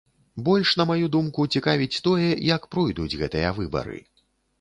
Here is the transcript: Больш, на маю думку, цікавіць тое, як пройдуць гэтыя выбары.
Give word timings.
Больш, 0.45 0.69
на 0.79 0.85
маю 0.91 1.09
думку, 1.15 1.45
цікавіць 1.57 2.01
тое, 2.07 2.29
як 2.55 2.65
пройдуць 2.77 3.17
гэтыя 3.21 3.53
выбары. 3.59 4.01